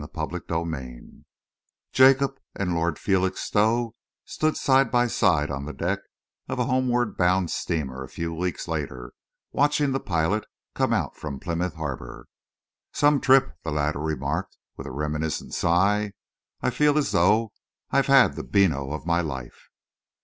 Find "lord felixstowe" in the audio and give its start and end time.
2.73-3.93